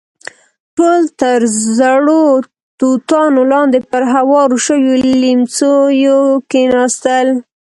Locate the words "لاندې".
3.51-3.79